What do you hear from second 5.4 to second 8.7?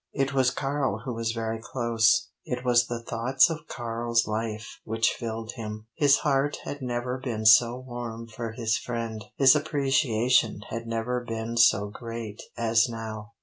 him. His heart had never been so warm for